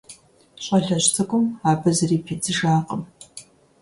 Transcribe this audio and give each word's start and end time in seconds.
Щӏалэжь 0.63 1.07
цӏыкӏум 1.13 1.45
абы 1.69 1.89
зыри 1.97 2.17
пидзыжакъым. 2.25 3.01